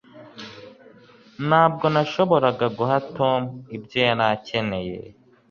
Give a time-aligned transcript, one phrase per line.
[1.47, 3.41] Ntabwo nashoboraga guha Tom
[3.75, 4.95] ibyo yari akeneye